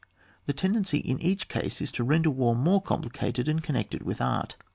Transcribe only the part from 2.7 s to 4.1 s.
complicated and connected